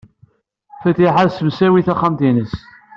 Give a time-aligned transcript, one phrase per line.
[0.81, 2.53] Fatiḥa tessemsawi taxxamt-nnes.